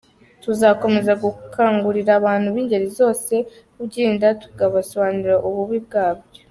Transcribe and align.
Tuzakomeza 0.43 1.11
gukangurira 1.23 2.11
abantu 2.19 2.47
b’ingeri 2.55 2.87
zose 2.99 3.33
kubyirinda 3.73 4.27
tubasobanurira 4.57 5.35
ububi 5.47 5.77
bwabyo." 5.87 6.27